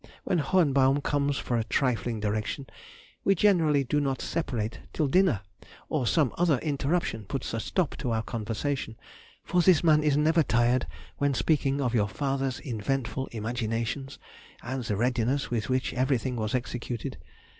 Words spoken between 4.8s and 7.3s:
till dinner, or some other interruption